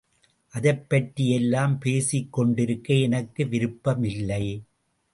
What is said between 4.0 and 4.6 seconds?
இல்லை.